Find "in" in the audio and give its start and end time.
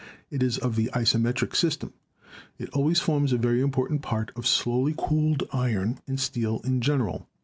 6.63-6.81